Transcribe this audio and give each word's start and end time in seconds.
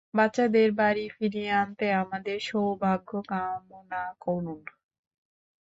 বাচ্চাদের 0.13 0.69
বাড়ি 0.79 1.05
ফিরিয়ে 1.15 1.51
আনতে 1.61 1.85
আমাদের 2.01 2.37
সৌভাগ্য 2.41 3.09
কামনা 3.27 4.03
করুন। 4.21 4.59